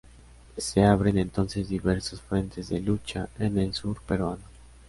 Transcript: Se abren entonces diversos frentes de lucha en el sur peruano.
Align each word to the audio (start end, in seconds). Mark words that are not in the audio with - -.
Se 0.57 0.83
abren 0.83 1.19
entonces 1.19 1.69
diversos 1.69 2.21
frentes 2.23 2.69
de 2.69 2.79
lucha 2.79 3.29
en 3.37 3.59
el 3.59 3.71
sur 3.75 4.01
peruano. 4.01 4.41